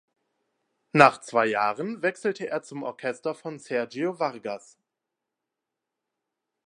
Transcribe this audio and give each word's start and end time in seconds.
Nach 0.93 1.19
zwei 1.21 1.45
Jahren 1.45 2.01
wechselte 2.01 2.47
er 2.49 2.63
zum 2.63 2.81
Orchester 2.81 3.35
von 3.35 3.59
Sergio 3.59 4.17
Vargas. 4.17 4.79